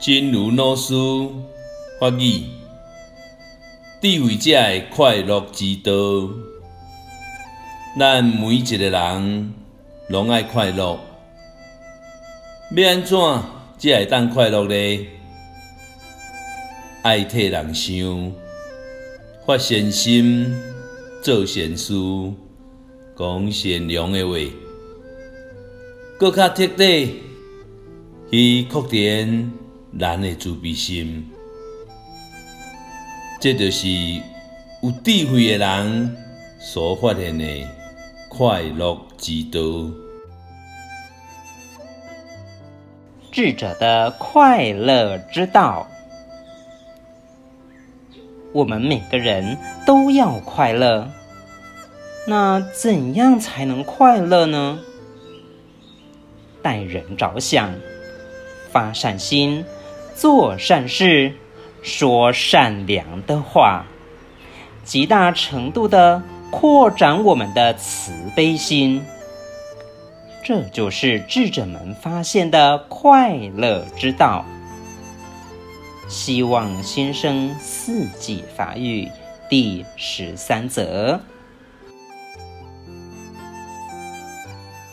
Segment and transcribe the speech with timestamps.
[0.00, 0.94] 真如老师
[2.00, 2.44] 法语，
[4.00, 5.92] 智慧者的快乐之道。
[7.98, 9.52] 咱每一个人
[10.08, 10.98] 拢爱快乐，
[12.74, 13.18] 要安怎
[13.76, 15.06] 才会当快乐呢？
[17.02, 18.32] 爱替人想，
[19.46, 20.50] 发善心，
[21.22, 21.92] 做善事，
[23.18, 24.32] 讲善良的话，
[26.18, 27.16] 搁较彻底
[28.30, 29.52] 去扩展
[29.98, 31.28] 咱的慈悲心。
[33.40, 33.88] 这就是
[34.82, 36.16] 有智慧的人
[36.58, 37.44] 所发现的
[38.28, 39.60] 快乐之道。
[43.32, 45.88] 智者的快乐之道。
[48.52, 51.08] 我们每个人都要快乐，
[52.26, 54.80] 那怎样才能快乐呢？
[56.60, 57.72] 待人着想，
[58.72, 59.64] 发善心，
[60.20, 61.32] 做善事，
[61.80, 63.86] 说善良的话，
[64.84, 69.02] 极大程度地扩展我们的慈悲心。
[70.44, 74.44] 这就是智者们发现的快乐之道。
[76.06, 79.08] 希望新生四季法语
[79.48, 81.18] 第十三则。